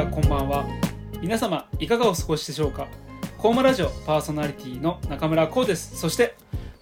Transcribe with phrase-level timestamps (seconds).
[0.00, 0.66] ちはこんばんは
[1.20, 2.88] 皆様いかがお過ごしでしょうか？
[3.36, 6.36] コーマラジオパーソナリティの中村光ですそして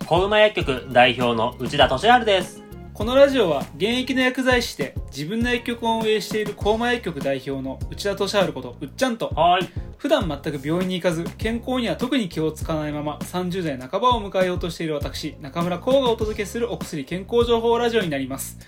[0.06, 2.62] 小馬薬局代表の内田俊治です。
[2.95, 9.69] このラジオは現役の薬剤師で自分の薬局を運営しているコーマ薬局代表の内田俊治ことうっちゃんとはい。
[9.96, 18.61] 普段全く病院に行かず健康には特に気をつかないまま30代半ばを迎えようとしている私中村光がお届けするお薬健康情報ラジオになります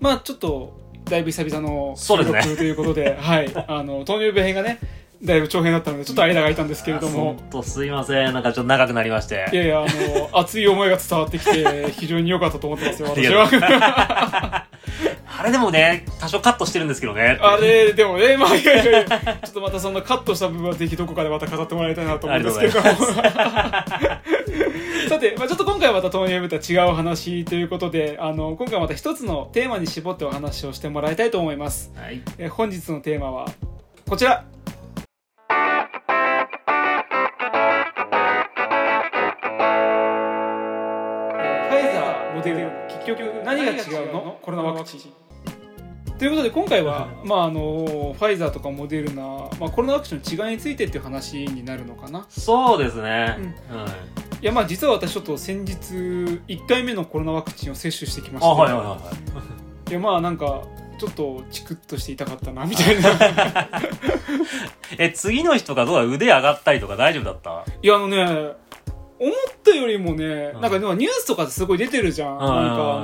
[0.00, 2.38] まあちょっとだいぶ久々のそうですね。
[2.40, 3.50] 録ということで はい。
[3.66, 4.78] あの糖尿病編がね
[5.22, 7.36] だいぶ長編だったのでちょっと間が空いたんですけれども。
[7.50, 8.32] とすいません。
[8.32, 9.48] なんかちょっと長くなりまして。
[9.52, 14.66] いやいやあの 熱い思いが伝わってきて非常に良かったと思ってますよ私は。
[15.36, 17.38] あれでもね、多少カットしてるんですけどね。
[17.40, 22.80] あれでもねまあいやいやいやちょっとまたそんなカットした部分はぜひどこかでまた飾ってもらいたいなと思うんですけれど
[25.08, 31.92] さて、まあ、ちょっと今回はまた糖尿病とは違う話ということであの今回はまた一つのテーマに絞ってお話をしてもらいたいと思います。
[31.96, 32.22] はい。
[32.38, 33.46] え本日のテーマは
[34.08, 34.44] こちら。
[41.36, 44.38] えーファイザーモデルナ結局何が違うの？
[44.42, 45.24] コロナワクチン。
[46.18, 49.22] ということで今回は、 まあ、あのファイザーとかモデルナ、
[49.58, 52.24] まあ、コロナワクチンの違いについてっていう話になるのかな。
[52.28, 53.36] そうですね。
[53.38, 53.44] うん。
[53.44, 53.54] うん。
[54.44, 58.98] いやまあ実は私ちょっと先日1回目のコロナワクチンを接種してきましあ、てはいはいは
[59.88, 59.92] い。
[59.94, 60.64] やまあなんか
[61.00, 63.10] ちょっとチクッとして痛かったなみたいな。
[63.10, 63.14] い。
[65.00, 67.64] え、次の日とかどうだ腕上がったりとか大丈夫だった？
[67.80, 68.22] いやあのね
[69.18, 69.34] 思っ
[69.64, 70.60] たよりもね、うん。
[70.60, 72.38] なんかでもニュースとかですごい出てるじゃん、ん。
[72.38, 72.44] な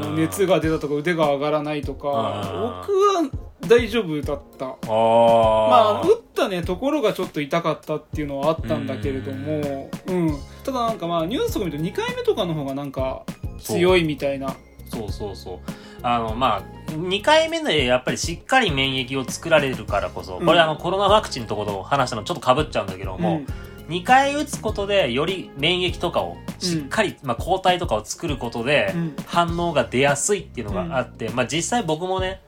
[0.00, 2.60] んか熱が出たとか腕が上がらないとか、うん。
[2.60, 4.66] 僕は大丈夫だった。
[4.66, 6.02] あまああ。
[6.02, 10.38] 打ったねところがちょっと痛かったっていうのはあったんだけれども、うん。
[10.64, 13.24] ただなんかまあニュースとか見ると2回目とかの方がなんか
[13.60, 14.56] 強いみたいな。
[14.92, 15.58] そうそうそう。
[16.02, 23.42] あの、まあ、2回目でやっぱりしっかり免疫を作られるからこそ、これうんあのコロナワクチンのところを話したのちょっと被っちゃうんだけども、
[23.88, 29.16] 2回打つことでより免疫とかをしっかり、まあ、抗体とかを作ることでうん。
[29.26, 32.40] 反応が出やすいっていうのがあって、まあ、実際僕もね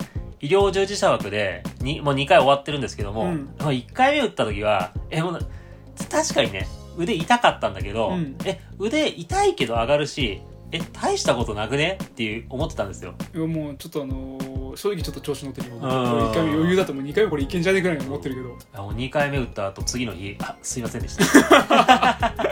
[0.43, 3.55] 医療従事者枠でにもう2回終わってるんですけども、うん。
[3.59, 5.39] まあ1回目打った時はえもう
[6.11, 6.67] 確かにね
[6.99, 8.37] 腕痛かったんだけど、うん。
[8.45, 10.43] え腕痛いけど上がるし
[10.73, 11.97] え大したことなくね？
[12.03, 13.15] っていう思ってたんですよ。
[13.35, 15.77] いやもうちょっとあのー正直ちょっと調子乗ってるよ。
[15.77, 15.81] ん。
[15.83, 18.59] 1回目余裕だともう2回目これいけんじゃねえぐらいに思ってるけど。
[18.73, 22.35] あもう2回目打った後次の日あすいませんでした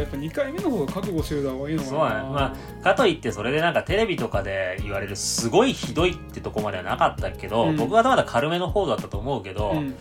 [0.00, 1.90] やっぱ2回目の方が覚悟してる方がいいのかな。
[1.90, 7.76] そうだねまあかといってそれでなんかテレビとかで言われるすごいひどいってとこまではなかったけど、うん。
[7.76, 9.94] 僕はまだ軽めの方だったと思うけど、うん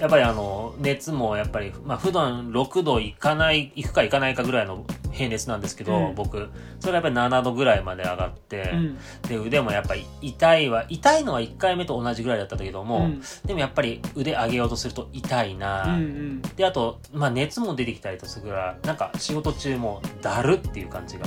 [0.00, 4.84] やっぱりあの熱もやっぱり、まあ普段6度いかないいくかいかないかぐらいの
[5.16, 6.14] 平熱なんですけど、うん。
[6.14, 6.48] 僕。
[6.80, 8.98] それがやっぱり7度ぐらいまで上がって、うん。
[9.28, 13.22] で腕もやっぱり痛いは痛いのは1回目と同じぐらいだったけども、うん。
[13.44, 16.42] でもやっぱり腕上げようとすると痛いな、うんうん。
[16.42, 21.26] であと、まあ、熱も出てきたりとするからなんか仕事中もだるっていう感じが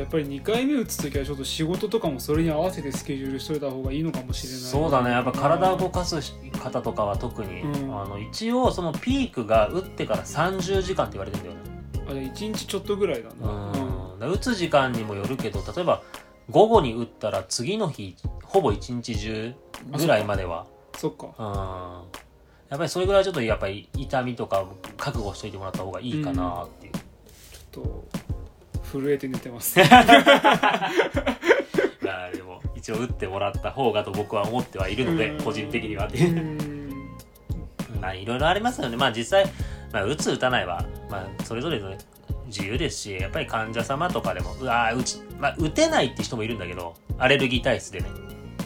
[0.00, 4.60] やっぱり2回目打つ時はちょっと仕事とかもそれに合わせてスケジュールしといた方がいいのかもしれない。
[4.60, 5.10] そうだね。
[5.10, 6.16] やっぱ体を動かす
[6.62, 8.00] 方とかは特に、うん。
[8.00, 11.60] あの一応そのピークが打ってから30時間って言われてるんだよね。
[12.08, 13.52] あじゃあ1日ちょっとぐらいだな。
[13.52, 13.72] うん。
[13.72, 16.02] だから打つ時間にもよるけど例えば
[16.50, 19.54] 午後に打ったら次の日ほぼ一日中
[19.96, 20.66] ぐらいまでは。
[20.96, 21.34] そっか。
[21.38, 22.26] うん。
[22.68, 28.04] やっぱりそれぐらいちょっとやっぱり痛みとか覚悟しといてもらった方がいいかなっていう、ちょっと
[28.92, 29.78] 震えて寝てます。
[29.80, 30.04] まあ
[32.32, 35.42] でも一応打ってもらった方がと僕は思ってはいるので、うん。
[35.42, 36.08] 個人的には
[38.00, 38.96] まあいろいろありますよね。
[38.96, 39.44] まあ実際、
[39.92, 41.92] まあ、打つ打たないは、まあ、それぞれの
[42.46, 48.06] 自由ですしやっぱり患者様とかでもうわー打ち、まあ、打てないって人もいるんだけどアレルギー体質でね。
[48.60, 48.64] ああ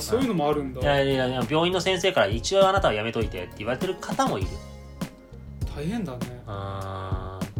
[0.00, 0.80] そういうのもあるんだ。
[0.80, 4.48] いやいやいや病院の先生から一応あなたはやめといてって言われてる方もいる。
[5.74, 6.18] 大変だね。
[6.46, 6.54] うん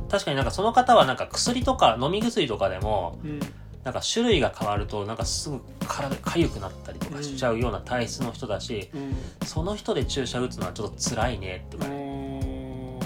[0.08, 3.40] 確かになんかその方はなんか薬とか飲み薬とかでもうん。
[3.84, 9.16] なんか種類が変わるとなんかすぐ体が痒くなったりとかしちゃうような体質の人だし、うん。
[9.46, 13.00] その人で注射打つのはちょっと辛いねとかね、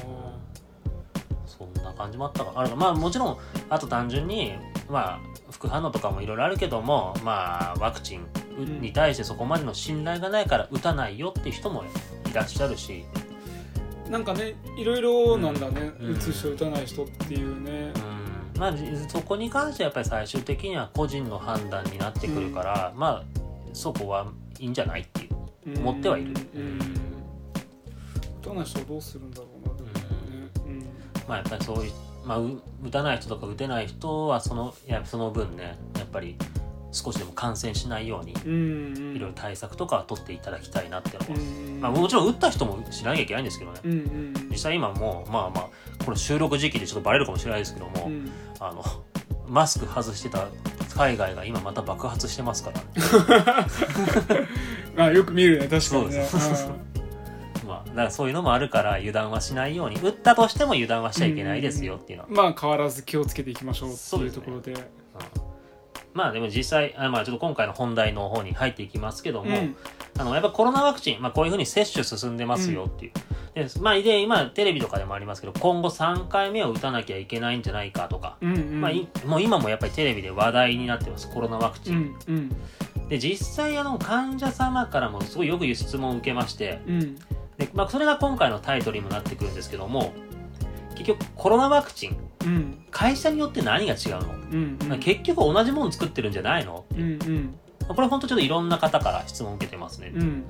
[1.47, 3.39] そんな感じもあったかあるまあもちろん
[3.69, 4.55] あと単純に
[4.89, 5.21] まあ
[5.53, 8.27] 副反応とかもいろいろあるけどもまあワクチン
[8.61, 11.85] んに対してそこまでの信頼がないから打たないよっていう人も
[12.29, 13.05] いらっしゃるし、
[14.13, 16.13] なんかねいろいろなんだね、うん。
[16.13, 17.93] 打つ人打たない人っていうね。
[18.55, 18.61] うん。
[18.61, 18.75] まあ
[19.09, 23.41] そこに関してはやっぱり最終的には個人の判断になってくるから、まあ
[23.73, 25.79] そこはいいんじゃないっていう。
[25.79, 26.35] 思ってはいる。
[26.55, 26.79] うん。
[28.43, 29.75] 打たない人はどうするんだろうな。
[29.77, 29.95] でもね。
[30.67, 30.81] うん。
[31.27, 31.93] まあやっぱりそういう、
[32.27, 36.37] まあ、う打たない人とか打てない人はそのいやその分ねやっぱり
[36.93, 41.81] 少しでも感染しないようにいろいろ対策とかは取っていただきたいなっていうのは、うん。
[41.81, 43.81] まあ、もちろん打った人もしなきゃいけないんですけどね。
[43.85, 48.31] うんうん実際今もうまあまあこれ収録時期でちょっとバレるかもしれないですけども、うん。
[48.61, 48.85] あの
[49.49, 50.47] マスク外してた
[50.95, 52.87] 海外が今また爆発してますから、ね、
[54.95, 56.29] まあよく見るね確かにね。
[57.67, 62.37] まあだからそういうのもあるから油断はしないように打ったとしても油断はしちゃいけないですよっていうのは、うん。
[62.37, 64.73] まあ変わらず気をつけていきましょうっていうところで。
[64.73, 65.02] うん
[66.15, 69.77] まあでも実際あまあちょっと今回の本題の方に入っていきますけども、うん。
[70.19, 73.13] あのやっぱコロナワクチン、まあ、こういうふうに接種進んでますよっていう、
[73.55, 78.81] でまあ、で今テレビとかでもありますけど今後3回目を打たなきゃいけないんじゃないかとか、うんうん。
[78.81, 83.09] まあ、いもう今もやっぱりテレビで話題になってますコロナワクチうン、んうん。
[83.09, 87.17] で実際あの患者様からもすごいよく質問を受けましてうん。
[87.57, 90.13] で、まあ、それが今回のタイトルにもなってくるんですけども
[90.95, 92.85] 結局コロナワクチンうん。
[92.91, 95.01] 会社によって何が違うの、うんうん。
[95.01, 96.85] 結局同じもの作ってるんじゃないの？
[96.95, 97.55] うんうん。
[97.89, 100.45] これ本当ちょっといろんな方から質問を受けてますね、うん。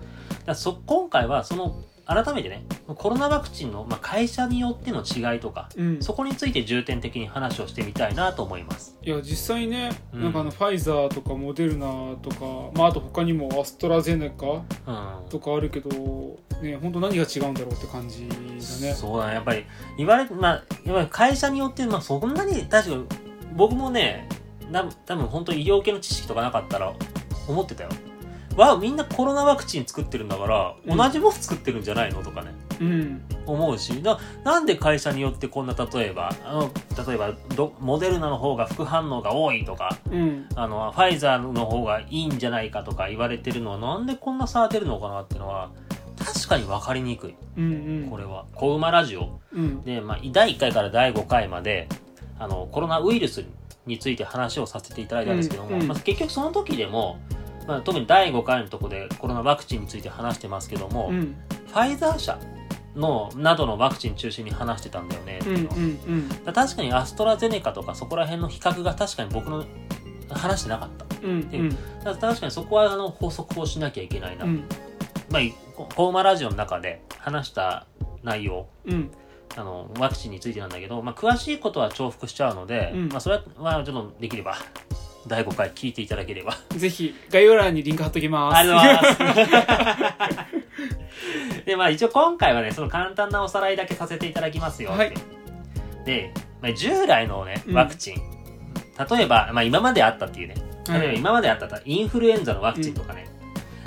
[0.45, 6.03] だそ今回はその改めてねコロナワクチンの、まあ、会社によっての違いとかうん。
[6.03, 8.99] そこについて重点的に話をしてみたいなと思います。
[9.03, 10.23] いや実際ね、うん。
[10.25, 11.87] なんかあのファイザーとかモデルナ
[12.21, 14.63] とか、まあ、あと他にもアストラゼネカうん。
[15.31, 18.95] とかあるけどね本当何が違うんだろうって感じだね。
[18.95, 19.35] そうだね。
[19.35, 19.65] やっぱり
[19.99, 23.07] 言われまあやっぱり会社によって、まあ、そんなに確かに
[23.55, 24.29] 僕もね
[24.71, 26.93] な多分本当に医療系の知識とかなかったら
[27.49, 27.91] 思ってたよ。
[28.57, 30.97] わみんなコロナワクチン作ってるんだからうん。
[30.97, 32.51] 同じもの作ってるんじゃないのとかね。
[32.81, 33.23] うん。
[33.47, 36.71] 思うしななんで会社によってこんな例えばあの
[37.07, 40.47] 例えばどモデルナの方が副反応が多いとかうん。
[40.55, 45.71] あのファイザーの方がいいんじゃないかとか言われてるのはなんでこんな差が出るのかなっていうのは
[46.19, 47.35] 確かに分かりにくい。
[47.57, 48.11] うんうん。
[48.11, 49.41] これは「小馬ラジオ。
[49.53, 51.89] うん」で、まあ、第1回から第5回まで
[52.39, 53.45] あのコロナウイルス
[53.87, 55.89] について話をさせていただいたんですけども、うんうん。
[55.89, 57.19] まあ、結局その時でも、
[57.67, 61.37] まあ、特に第5回のところでコロナワクチンについて話してますけども、うん。
[61.67, 62.39] ファイザー社
[62.95, 65.71] のなどのワクチン中心に話してたんだよねってうんいうの。
[65.71, 66.29] はうんうん。
[66.29, 69.65] だから確かにアストラゼネカとかそこら辺の比較が確かに僕の
[70.31, 71.07] 話してなかった。
[71.23, 71.69] うんうん。
[71.71, 74.65] だから確かにそこはあの法則をしなきゃいけないな、うん。
[75.31, 77.87] まあいココーマラジオの中で話した
[78.23, 79.11] 内容うん。
[79.55, 83.09] あのワクチンについてなんだけど、まあ、詳しいことは重複しちゃうので、うん。
[83.09, 84.57] まあ、それはちょっとできれば
[85.27, 86.57] 第5回聞いていただければ。
[86.71, 88.59] ぜひ概要欄にリンク貼っときます。
[88.59, 91.67] ありがとうございます。
[91.67, 94.91] で、まあ一応今回はね、その簡単なおさらいだけさせていただきますよ。
[94.91, 95.13] はい。
[96.05, 97.75] で、まあ、従来のね、うん。
[97.75, 100.55] ワクチン、例えば、まあ今まであったっていうね、
[100.89, 103.29] 例えば今まであったインフルエンザのワクチンとかね、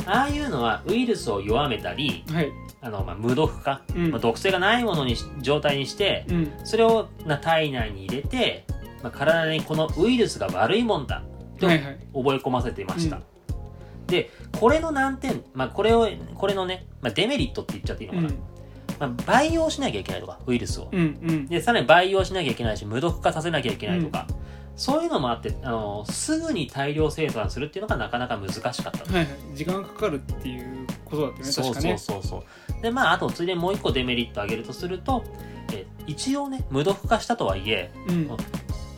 [0.06, 2.52] ああいうのはウイルスを弱めたり、はい。
[2.82, 4.12] あの、まあ、無毒化、うん。
[4.12, 6.52] まあ、毒性がないものにし状態にして、うん。
[6.64, 8.66] それをな体内に入れて、
[9.02, 11.24] まあ、体にこのウイルスが悪いもんだ
[11.60, 11.98] とはいはい。
[12.14, 14.08] 覚え込ませていました、うん。
[14.08, 14.30] で
[14.60, 18.36] これの難点、まあ、これをこれのね、まあ、デメリットって言っちゃっていいのかうん。
[19.00, 21.48] な、まあ、培養しなきゃいけないとかウイルスを、うんうん。
[21.48, 24.28] でさらに培養しなきゃいけないし無毒化させなきゃいけないとか、
[24.76, 29.28] そういうのもあってあのすぐに大量生産するっていうのがなかなか難しかったはいはい。
[29.54, 32.44] 時間がかかるっていうことだったよねそうそう確かねそうそ
[32.80, 32.82] う。
[32.82, 35.24] でまああとついでにもう一個デメリット挙げるとすると
[35.74, 38.30] え一応ね無毒化したとはいえうん。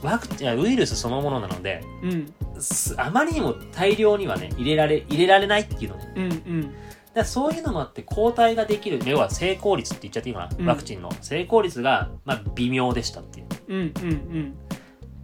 [0.04, 2.34] ワクチンウイルスそのものなのでうん。
[2.60, 6.14] すあまりにも大量にはね入れられ入れられないっていうのね。
[6.16, 6.74] うんうん。
[7.14, 10.66] だそういうのもあって抗体ができる要は成功率って言っちゃっていいかな、うん。
[10.66, 11.12] ワクチンの。
[11.22, 13.48] 成功率が、まあ、微妙でしたっていう。
[13.68, 14.58] うんうん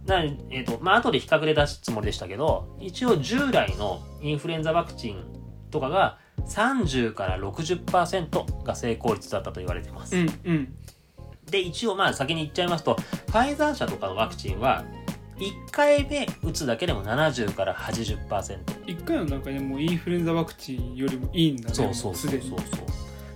[0.06, 5.24] なえーとまあ後で比較で出すつもりでしたけど一応従来のインフルエンザワクチン
[5.70, 10.74] とかが30から60%が成功率だったと言われてます、うんうん。
[11.50, 12.96] で一応まあ先に言っちゃいますと
[13.26, 14.84] ファイザー社とかのワクチンは
[15.38, 22.58] 1回目打つだけでも70から80%一回の段階でもうインフルエンザワクチンよりもいいんだねそうそうそうそうそう。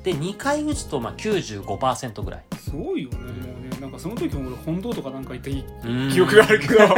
[0.05, 2.45] で2回打つとまあ95%ぐらい。
[2.57, 3.19] すごいよね
[3.88, 5.64] なんかその時も俺本堂とかなんか行った記
[6.12, 6.75] 記憶があるけど。
[6.78, 6.95] だか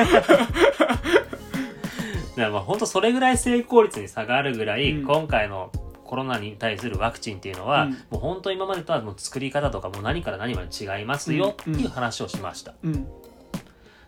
[2.37, 5.07] らまあ本当それぐらい成功率に差があるぐらい、うん。
[5.07, 5.71] 今回の
[6.05, 7.93] コロナに対するワクチンっていうのは、うん。
[7.93, 12.75] もう本当今までとはもう作り方とかもう何から何まで違いますよっていう話をしました。
[12.83, 13.07] うん。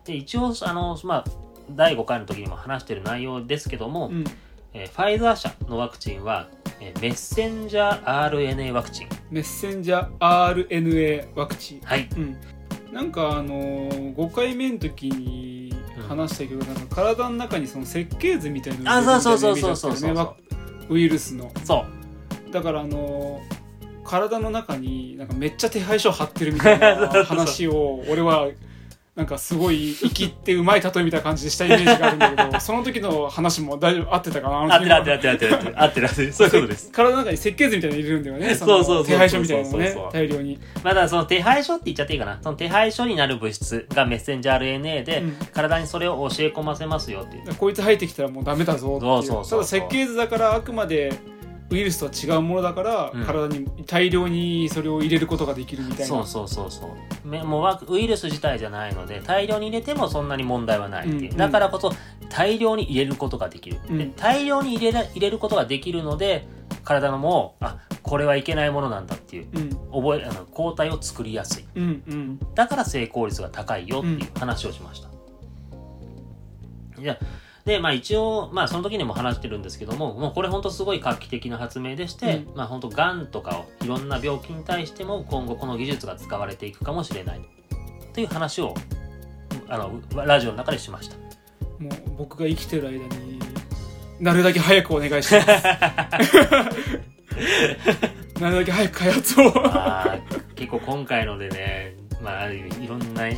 [0.04, 1.24] で一応あの、まあ、
[1.70, 4.24] 第5回の時にも話してる内容ですけども、うん。
[4.74, 6.48] えーファイザー社のワクチンは、
[6.80, 9.08] えーメッセンジャー RNA ワクチン。
[9.30, 11.80] メッセンジャー RNA ワクチン。
[11.82, 12.08] はい。
[12.16, 12.36] うん
[12.92, 15.72] なんかあのー、5回目の時に
[16.08, 21.52] 話したけど、なんか体の中にその設計図みたいなあ、のそうそうが出てそうそうそうそうるみたいなイメージだったよねワウイルスの。
[21.64, 21.84] そ
[22.48, 22.52] う。
[22.52, 23.62] だからあのー
[24.04, 28.48] 体の中になんかめっちゃ手配書貼ってるみたいな 話を俺は
[29.14, 40.58] なんかすごい生きってうまい例えみたいな感じでしたイメージがあるんだけど その時の話も大丈夫合ってたかな合ってる合ってる合ってる合ってる合ってる合ってるそういうことです体の中に設計図みたいなの入れるんだよねのそうそうそう手配書みたいなのね大量に。
[40.82, 42.38] まあだその手配書って言っちゃっていいかな。
[42.42, 45.36] その手配書になる物質がメッセンジャー RNA で、うん。
[45.52, 47.54] 体にそれを教え込ませますよっていう。
[47.54, 49.60] こいつ入ってきたらもうダメだぞっていうそうそうそう。
[49.60, 51.12] ただ設計図だからあくまで
[51.72, 53.24] ウイルスとは違うものだから、うん。
[53.24, 56.06] 体に大量にそれを入れることができるみたいな。
[56.06, 56.86] そうそうそうそ
[57.24, 57.28] う。
[57.28, 61.92] めもうワウイルス自体じゃないので大量に入れてもそんなに問題はないっていう、うんだからこそ
[62.28, 63.98] 大量に入れることができる、うん。
[63.98, 66.46] で大量に入れら入れることができるので
[66.84, 69.70] 体のもあこれはいけないものなんだっていううん。
[70.02, 71.64] 覚えあの抗体を作りやすい。
[71.76, 72.38] うんうん。
[72.54, 75.08] だから成功率が高いよっていう話をしました。
[77.00, 77.18] いや
[77.64, 87.40] でまあ一応、まあ、その時にも話してるんですけどももうこれ本当すごい画期的な発明でして、うまあ本当がんとかをいろんな病気に対しても今後この技術が使われていくかもしれない
[88.12, 88.20] と。
[88.20, 88.74] いう話を
[89.68, 91.16] あのラジオの中でしました。
[91.78, 93.38] もう僕が生きてる間に
[94.20, 95.46] なるだけ早くお願いします。
[98.40, 99.52] なるだけ早く開発を。
[99.62, 100.18] まあ
[100.54, 103.28] 結構今回のでね、まあ、いろんな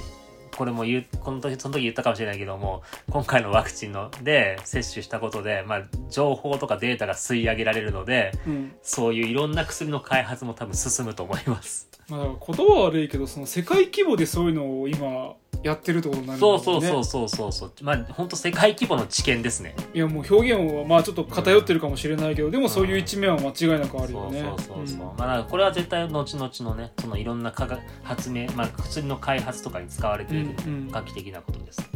[0.54, 11.88] これも言うこの時その時言ったかもしれないけども今回のワクチンので接種したことで、まあ、情報とかデータが吸い上げられるのでうんそういういろんな薬の開発も多分進むと思います。
[12.08, 15.34] まあ、言葉は悪いけどその世界規模でそういうのを今
[15.64, 16.88] やってるってことになるんだそうよね。
[16.88, 17.72] そうそうそうそうそう。
[17.82, 19.74] まあ本当世界規模の知見ですね。
[19.94, 24.86] いやもう表現はまあちょっと偏ってるかもしれないけどでもそういう一面は間違いなくあるそうよねそうそう。
[24.86, 30.90] そう、まあだからこれは絶対後々のねそのいろんな科学発明、まあ、薬の開発とかに使われているうんうん。
[30.90, 31.88] 画期的なことです。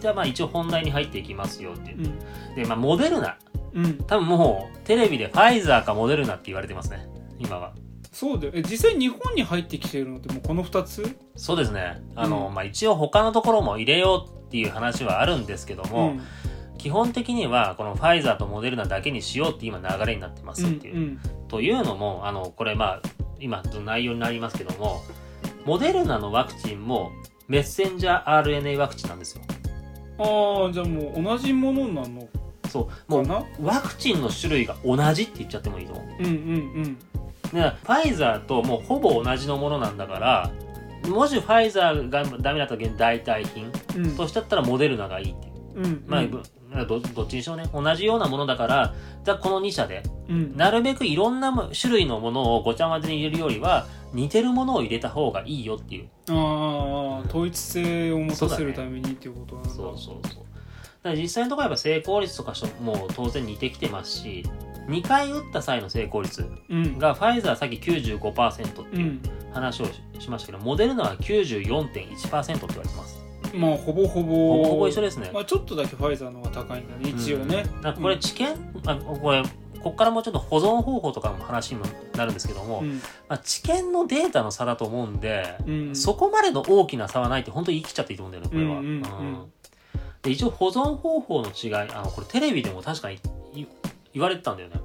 [0.00, 1.98] じゃあまあ一応本題に入っていきますよっていう。
[1.98, 2.00] う
[2.52, 2.54] ん。
[2.54, 3.36] でまあモデルナ。
[3.72, 7.06] うん、うん、多分もうテレビでファイザーかモデルナって言われてますね
[7.38, 7.72] 今は
[8.12, 8.52] そうだよ。
[8.54, 11.16] え実際日本に入ってきてるのってもうこの2つ？
[11.36, 12.02] そうですね。
[12.16, 12.54] あの、うん。
[12.54, 16.20] まあ一応他のところも入れようっていう話はあるんですけども、ん。
[16.78, 23.02] 基本的にはこのファイザーとモデルナだけにしようって今流れになってますっていう、うんというのもあのこれまあ
[23.40, 25.02] 今の内容になりますけども
[25.64, 27.10] モデルナのワクチンも
[27.48, 29.42] メッセンジャー RNA ワクチンなんですよ。
[30.18, 32.28] ああじゃあもう同じものなの
[32.68, 33.12] そう。
[33.12, 36.06] もかうなワクチンの種類が同じって言っちゃってもいいと思う。
[36.20, 36.98] うんうん
[37.52, 40.50] でファイザーともうほぼ同じのものなんだから
[41.08, 44.06] もしファイザーがダメだった時に代替品うん。
[44.06, 45.54] うんとしてだったらモデルナがいいっていう。
[45.76, 46.30] うんまあ、うん
[46.86, 50.56] どどっちにしろね同じようなものだからじゃあこの2社でうん。
[50.56, 56.08] なるべくいろんなも種類のものをごちゃ混ぜに入れるよりは似てるものを入れた方がいいよっていう。
[56.28, 59.70] ああ統一性を持たせるためにっていうことなんだ。
[59.70, 60.44] そうそうそう。
[61.02, 64.44] だから実際のところやっぱ成功率とかしも当然似てきてますし
[64.90, 66.98] 2回打った際の成功率うん。
[66.98, 69.22] がファイザーさっき95%ってういうん。
[69.52, 73.20] 話をししましたけどモデルナは94.1%って言われてます。
[73.54, 74.34] まあほぼほぼ。
[74.56, 75.30] ほぼほぼ一緒ですね。
[75.32, 78.48] まあ、ちょっとだけファイザーの方が高いんだね一応ね、うんこれ知見、
[78.86, 79.42] あこれ
[79.82, 83.00] こっからもうちょっと保存方法とかの話にもなるんですけども、うん。
[83.28, 85.96] まあ、知見のデータの差だと思うんで、うん。
[85.96, 88.98] そこまでの大きな差はないって本当に言い切っちゃっていいと思うんだよねこれは、うんうんうん。
[88.98, 89.00] う
[89.46, 89.52] ん。
[90.22, 93.18] で一応保存方法の違いあのこれテレビでも確かにい
[94.12, 94.80] 言われてたんだよね。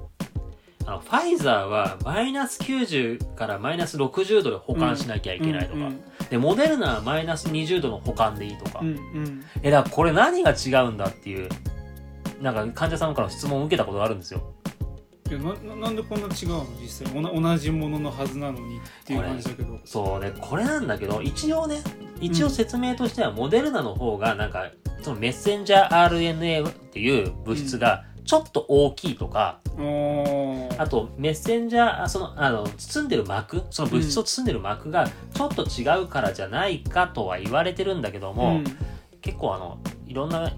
[0.86, 9.44] あのファイザーはマイナス90からマイナス60度で保管しなきゃいけないとか、うんでモデルナはマイナス20度の保管でいいとか、うんうん。
[9.62, 11.48] えだからこれ何が違うんだっていう
[12.40, 14.52] なんか患者さんから質問を受けたことがあるんですよ。
[15.28, 16.66] いやなななんでこんな違うの？
[16.80, 19.78] 実際同じもののはずなのにっていう感じだけど。
[19.84, 21.78] そうねこれなんだけど一応ね
[22.20, 24.70] 一応説明としてはモデルナの方がなんか
[25.02, 29.60] そのメッセンジャー RNA っていう物質がちょっと大きいとか、
[30.78, 38.64] あとメッセンジャーあそのあの包んでる膜その物質を包んでる膜がちょっと違うからじゃないかとは言われてるんだけども、うん。
[39.26, 40.52] 結構あのいろんな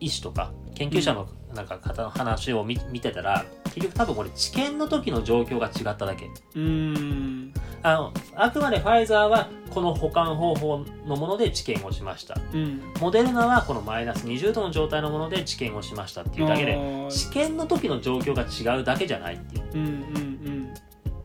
[0.00, 6.24] 医師とか研究者のなんか方の話を見見てたら結局多分これ治験の時の状況が違っただけ。
[6.26, 7.52] うーん。
[7.82, 12.40] あのあくまでファイザーはこの保管方法のもので治験をしました。
[12.54, 12.80] うん。
[13.02, 16.78] モデルナはこのマイナス20度の状態のもので治験をしましたっていうだけで
[17.10, 19.64] 治験の時の状況が違うだけじゃないっていう。
[19.74, 20.74] うんうん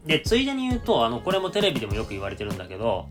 [0.05, 3.08] でついでに言うとあのこれもテレビでもよく言われてるんだけど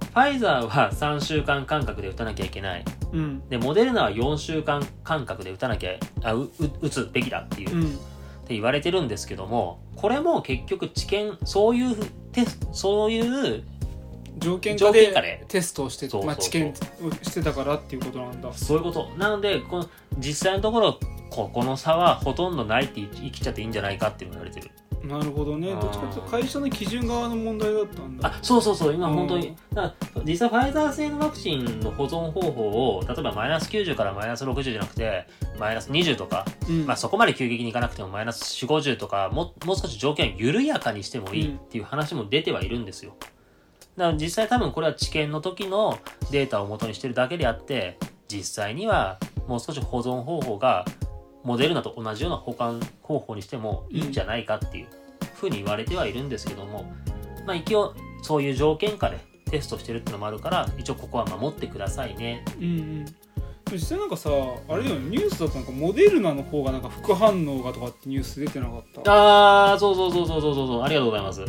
[0.00, 2.84] ファイザーは3週間間隔で打たなきゃいけない。
[3.12, 3.18] うん。
[3.18, 5.92] うんでモデルナは4週間間隔で打たなきゃ
[6.24, 7.98] あうう打つべきだっていう、っうん
[8.52, 11.96] て言われてるんですけどもこれも結局治験そういう
[12.32, 13.64] テスそういう
[14.38, 15.12] 条件条下で。
[15.12, 16.74] でテストをしてまあ、治験を
[17.22, 18.52] してたからっていうことなんだ。
[18.52, 19.10] そういうこと。
[19.18, 20.98] なのでこの実際のところ
[21.30, 24.70] ここの差はほとんどないって言い切っちゃっていいんじゃないかって言われてる
[25.04, 25.70] なるほどね。
[25.70, 28.28] どっちかというと会社の基準側の問題だったんだ。
[28.28, 28.94] あそうそうそう。
[28.94, 29.14] 今うん。
[29.14, 29.94] 本当に、だ
[30.24, 35.26] 実際ファイザー製のワクチンの保存方法を例えばマイナス90からマイナス60じゃなくて
[35.58, 36.86] マイナス20とか、うん。
[36.86, 43.16] まあ、そこまで急激にいかなくてもマイナス450とかももう少し条件を緩やかにしてもいいっていう話も出てはいるんですよ。
[43.96, 45.98] だから実際多分これは治験の時の
[46.30, 50.86] データを元にしてるだけであって実際にはもう少し保存方法が
[51.44, 54.86] モデルナと同じような保管方法にしてもいいんじゃないかっていう
[55.34, 56.92] ふうに言われてはいるんですけども、
[57.46, 59.18] まあ一応そういう条件下で
[59.50, 62.44] テストしてるってのもあるから一応ここは守ってくださいね。
[62.58, 62.66] うんう
[63.02, 63.04] ん。
[63.70, 64.28] 実際なんかさ
[64.68, 69.10] あれだよねニュースだとなんかモデルナの方がなんか副反応がとかってニュース出てなかった？
[69.10, 71.44] ああそうそうそうそうそうそうありがとうございます。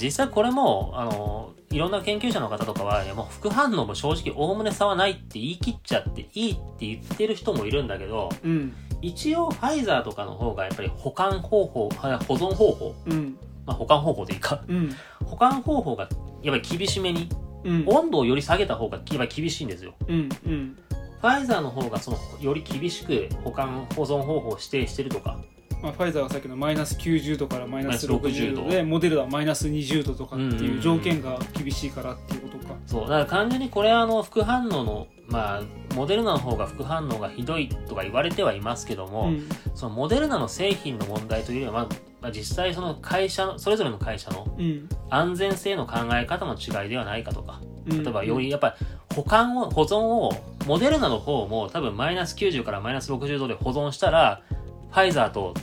[0.00, 13.38] 実際これもあのいろんな研究者の方とかはもう副反応も正直おおむね差はないって言い切っちゃっていいって言ってる人もいるんだけどうん一応ファイザーとかの方がやっぱり保管方法は保存方法うん。
[13.66, 14.94] まあ保管方法でいいかうん。
[15.24, 16.08] 保管方法が
[16.42, 17.28] やっぱり厳しめに
[17.64, 17.84] うん。
[17.86, 19.94] 温度をより下げた方がやっぱり厳しいんですよ。
[20.08, 20.78] うんうん。
[21.20, 25.38] ファイザーの方がそのより厳しく保管保存方法を指定してるとか
[25.82, 28.62] まあ、ファイザーがさっきのマイナス90度からマイナスマイナス60 60度。
[28.64, 30.80] 度でモデルナはマイナス20度とかってうんうんいううん。
[30.80, 32.74] 条件が厳しいからっていうことか。
[32.86, 33.00] そう。
[33.02, 35.62] だから単純にこれはあの副反応のまあ
[35.94, 39.48] モデルナの方が副反応がひどいとか言われてはいますけども、うん。
[39.74, 44.88] そのモデルナの製品の問題というよりは、まあまあ、実際その会社のそれぞれの会社のうん。
[45.10, 47.60] 安全性の考え方の違いではないかとか。
[47.88, 48.02] うん。
[48.02, 50.32] 例えばよりやっぱり保管を保存を
[50.66, 54.42] モデルナの方も多分マイナス90からマイナス60度で保存したら
[54.90, 55.54] ファイザーと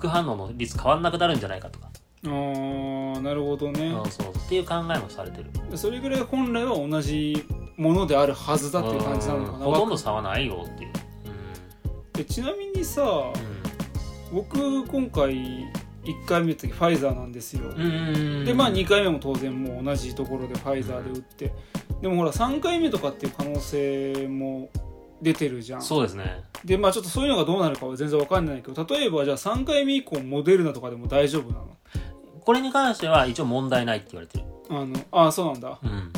[0.00, 1.90] 副反応の率変わんなくなるんじゃないかとか、
[2.24, 3.92] あーなるほどね。
[3.92, 5.50] そうそうっていう考えもされてる。
[5.76, 7.44] それぐらい本来は同じ
[7.76, 9.58] ものであるはずだっていう感じなのかな。
[9.58, 9.62] うん。
[9.64, 10.92] ほとんど差はないよっていう、
[12.14, 13.60] でちなみにさうん。
[14.32, 21.52] 僕今回1回目の時ファイザーなんですよ、うんうんでまあ2回目も当然もう同じところでファイザーで打って、
[22.00, 24.70] でもほら3回目とかっていう可能性も
[25.22, 25.82] 出てるじゃん。
[25.82, 26.44] そうですね。
[26.64, 31.68] でまあちょっとそういうのがどうなるかは全然わかんないけど例えばじゃあ3回目以降モデルナとかでも大丈夫なの？
[32.40, 34.44] これに関しては一応問題ないって言われてる。
[34.70, 35.78] あのああそうなんだ。
[35.82, 36.12] うん。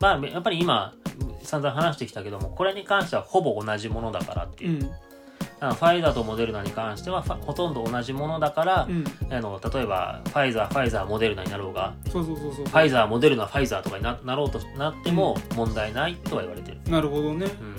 [0.00, 0.94] まあやっぱり今
[1.42, 4.80] 散々話してきたけどもこれに関してはほぼ同じものだからっていう、うん。
[4.80, 9.04] ファイザーとモデルナに関してはほとんど同じものだからう、ん。
[9.30, 17.46] あの例えばファイザーファイザーモデルナになろうがそうそうそうそうファイザーモデルナファイザーとかにななろうとなっても問題ないとは言われてる、なるほどね。
[17.46, 17.75] うん、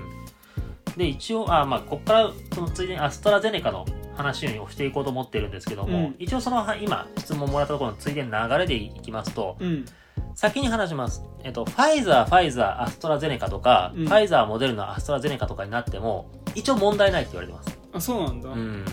[0.98, 6.16] で一応あまあここからそのついでにアストラゼネカの話をしていこうと思ってるんですけども、うん。
[6.18, 9.86] 一応そのは今質問もらったところのついでに流れでいきますとうん。
[10.34, 14.08] 先に話します、えっと、ファイザーファイザーアストラゼネカとか、うん。
[14.08, 17.80] ファイザーモデルナアストラゼネカとかになっても一応問題ないって言われてます。
[17.94, 18.86] あそうなんだ、うん。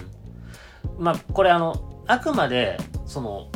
[0.99, 3.49] まあこれあのあくまでその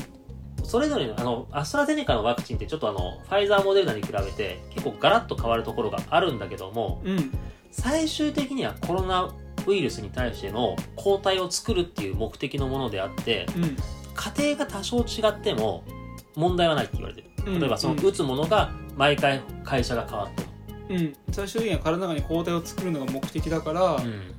[0.64, 7.30] それぞれのあのアストラゼネカのワクチンってちょっとあのファイザーモデルナに比べて結構ガラッと変わるところがあるんだけどもうん
[7.70, 9.34] 最終的にはコロナ
[9.66, 13.76] ウイルスに対しての抗体を作るっていう目的のものであってうん。
[14.14, 15.84] 過程が多少違っても
[16.34, 17.30] 問題はないって言われてる。
[17.46, 17.60] うん。
[17.60, 20.48] 例えばその打つものが毎回会社が変わっても。
[20.90, 21.16] うん。
[21.30, 24.34] 最終的には体の中に抗体を作るのが目的だから、うん。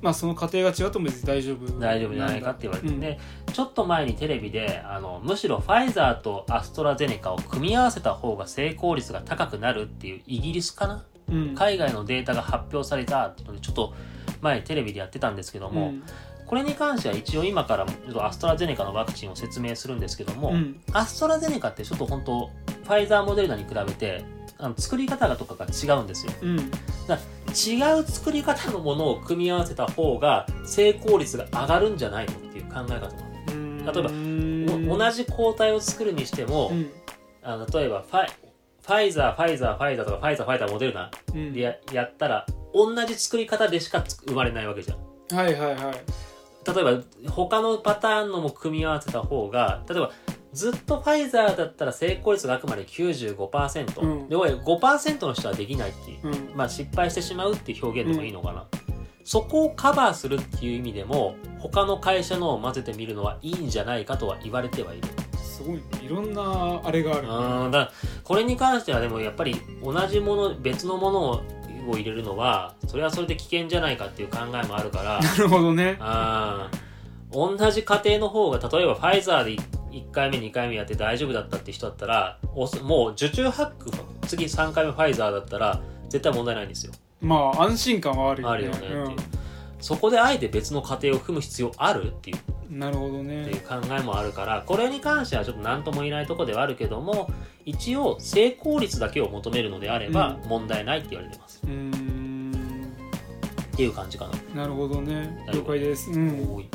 [0.00, 3.00] まあその過程が違っても別に大丈夫大丈夫じゃないかって言われて、うん。
[3.00, 3.18] で
[3.52, 11.04] ちょっと前にテレビであのむしろファイザーとアストラゼネカを組み合わせた方が成功率が高くなるっていうイギリスかな？
[11.30, 11.54] うん。
[11.54, 13.94] 海外のデータが発表されたっていうのでちょっと
[14.40, 16.02] 前テレビでやってたんですけども、うん。
[16.46, 17.86] これに関しては一応今から
[18.24, 20.80] アストラゼネカのワクチンを説明するんですけども、うん。
[20.92, 24.24] アストラゼネカってちょっと本当ファイザーモデルナに比べて
[24.56, 26.32] あの作り方がとかが違うんですよ。
[26.42, 26.58] うん。
[26.58, 33.08] 違う作り方のものを組み合わせた方が成功率が上がるんじゃないのっていう考え方
[33.90, 36.90] 例えば同じ抗体を作るにしても、うん。
[37.42, 38.28] あの例えばファイ
[38.88, 41.52] ファイザーファイザーファイザーとかファイザーファイザーモデルナうん。
[41.52, 45.36] でややったら同じ作り方でしかつ生まれないわけじゃん。
[45.36, 46.74] はいはいはい。
[46.74, 50.10] 例えば他のパターンのも組み合わせた方が例えば
[50.54, 54.28] ずっとファイザーだったら成功率があくまで95%、うん。
[54.30, 56.56] でおい5%の人はできないっていう、うん。
[56.56, 58.64] まあ、失敗してしまうっていう表現でもいいのかな、
[59.22, 65.08] そこをカバーするっていう意味でも他の会社のを混ぜてみるのはいいんじゃないかとは言われてはいる
[65.58, 67.28] すごいねいろんなあれがあるね。
[67.28, 67.90] うんだ
[68.24, 71.42] これに関してはでもやっぱり同じもの別のものを
[71.88, 75.20] を入れるのはそれはそれで危険じゃないかっていう考えもあるから。
[75.20, 75.96] なるほどね。
[76.00, 76.88] あー
[77.30, 79.50] 同じ家庭の方が例えばファイザーで
[79.90, 82.38] 1回目2回目やって大丈夫だったって人だったら
[82.82, 83.90] もう受注ハック
[84.26, 86.92] 次3回目ファイザーだったら絶対問題ないんですよ。
[87.20, 88.54] まあ安心感はあるよね。
[88.54, 89.18] あるよねっていう、
[89.80, 92.38] そこであえて別の家庭を踏む必要あるっていう
[92.70, 97.30] なるほどっていねう考えもあるからこれに関してはちょっと何とも言えないところではあるけども
[97.64, 102.52] 一応成功率だけを求めるのであれば問題ないって言われてます、うーん。
[103.72, 105.44] っていう感じかな、なるほどね。
[105.52, 106.10] 了解です。
[106.10, 106.54] うん。
[106.54, 106.68] 多い